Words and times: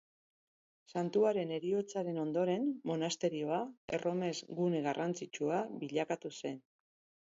Santuaren 0.93 1.51
heriotzaren 1.57 2.17
ondoren 2.23 2.67
monasterioa 2.93 3.63
erromes-gune 4.01 4.85
garrantzitsua 4.91 5.65
bilakatu 5.87 6.39
zen. 6.41 6.63